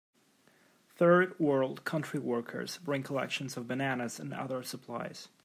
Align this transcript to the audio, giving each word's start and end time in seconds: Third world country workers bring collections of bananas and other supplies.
Third 0.97 1.39
world 1.39 1.85
country 1.85 2.19
workers 2.19 2.79
bring 2.79 3.03
collections 3.03 3.55
of 3.55 3.67
bananas 3.67 4.19
and 4.19 4.33
other 4.33 4.63
supplies. 4.63 5.29